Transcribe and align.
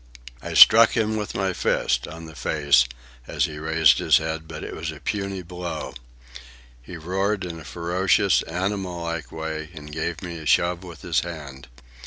I 0.41 0.55
struck 0.55 0.97
him 0.97 1.15
with 1.15 1.35
my 1.35 1.53
fist, 1.53 2.07
on 2.07 2.25
the 2.25 2.33
face, 2.33 2.85
as 3.27 3.45
he 3.45 3.59
raised 3.59 3.99
his 3.99 4.17
head, 4.17 4.47
but 4.47 4.63
it 4.63 4.75
was 4.75 4.89
a 4.89 4.99
puny 4.99 5.43
blow. 5.43 5.93
He 6.81 6.97
roared 6.97 7.45
in 7.45 7.59
a 7.59 7.63
ferocious, 7.63 8.41
animal 8.47 9.03
like 9.03 9.31
way, 9.31 9.69
and 9.75 9.91
gave 9.91 10.23
me 10.23 10.39
a 10.39 10.47
shove 10.47 10.83
with 10.83 11.03
his 11.03 11.19
hand. 11.19 11.67